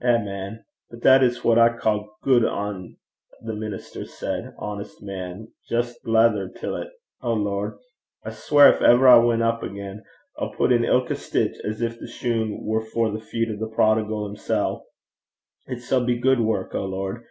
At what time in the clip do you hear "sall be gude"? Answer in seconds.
15.82-16.40